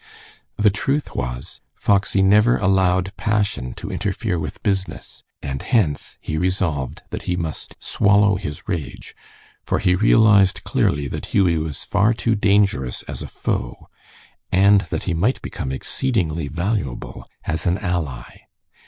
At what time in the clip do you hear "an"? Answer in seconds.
17.67-17.77